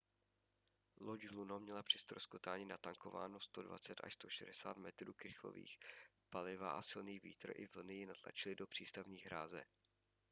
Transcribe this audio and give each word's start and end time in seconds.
loď 1.01 1.27
luno 1.31 1.59
měla 1.59 1.83
při 1.83 1.99
ztroskotání 1.99 2.65
natankováno 2.65 3.39
120-160 3.39 4.77
metrů 4.77 5.13
krychlových 5.13 5.77
paliva 6.29 6.71
a 6.71 6.81
silný 6.81 7.19
vítr 7.19 7.51
i 7.55 7.67
vlny 7.75 7.93
ji 7.93 8.05
natlačily 8.05 8.55
do 8.55 8.67
přístavní 8.67 9.19
hráze 9.21 9.63